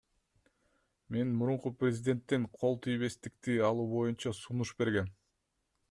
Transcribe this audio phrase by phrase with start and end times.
[1.09, 5.15] Мен мурунку президенттен кол тийбестикти алуу боюнча сунуш бергем.